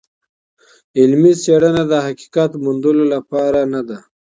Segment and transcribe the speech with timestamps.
[0.99, 3.97] علمي څېړنه د حقیقت موندلو لپاره نده.